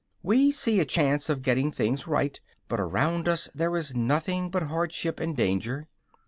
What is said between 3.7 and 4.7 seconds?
is nothing but